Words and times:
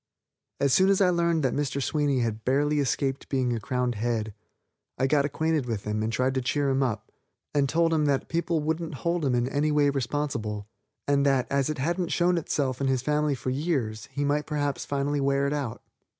As 0.59 0.73
soon 0.73 0.89
as 0.89 0.99
I 0.99 1.11
learned 1.11 1.43
that 1.43 1.53
Mr. 1.53 1.79
Sweeney 1.79 2.21
had 2.21 2.43
barely 2.43 2.79
escaped 2.79 3.29
being 3.29 3.53
a 3.53 3.59
crowned 3.59 3.93
head, 3.93 4.33
I 4.97 5.05
got 5.05 5.25
acquainted 5.25 5.67
with 5.67 5.83
him 5.83 6.01
and 6.01 6.11
tried 6.11 6.33
to 6.33 6.41
cheer 6.41 6.69
him 6.71 6.81
up, 6.81 7.11
and 7.53 7.65
I 7.69 7.71
told 7.71 7.93
him 7.93 8.05
that 8.05 8.27
people 8.27 8.61
wouldn't 8.61 8.95
hold 9.05 9.23
him 9.23 9.35
in 9.35 9.47
any 9.47 9.71
way 9.71 9.91
responsible, 9.91 10.65
and 11.07 11.23
that, 11.27 11.45
as 11.51 11.69
it 11.69 11.77
hadn't 11.77 12.07
shown 12.09 12.39
itself 12.39 12.81
in 12.81 12.87
his 12.87 13.03
family 13.03 13.35
for 13.35 13.51
years, 13.51 14.07
he 14.11 14.25
might 14.25 14.47
perhaps 14.47 14.85
finally 14.85 15.21
wear 15.21 15.45
it 15.45 15.53
out. 15.53 15.83